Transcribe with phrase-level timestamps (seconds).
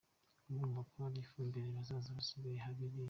[0.49, 2.99] Murumva ko ari ifumbire bazaba basigaye birira.